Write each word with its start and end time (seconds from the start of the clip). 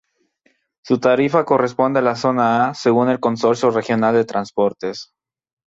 Su 0.83 0.97
tarifa 0.99 1.45
corresponde 1.45 1.99
a 1.99 2.01
la 2.01 2.15
zona 2.15 2.69
A 2.69 2.73
según 2.73 3.09
el 3.11 3.19
Consorcio 3.19 3.69
Regional 3.69 4.15
de 4.15 4.25
Transportes. 4.25 5.13